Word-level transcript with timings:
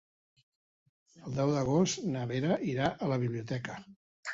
El 1.21 1.37
deu 1.41 1.53
d'agost 1.57 2.03
na 2.17 2.27
Vera 2.35 2.59
irà 2.75 2.93
a 2.95 3.15
la 3.17 3.25
biblioteca. 3.27 3.83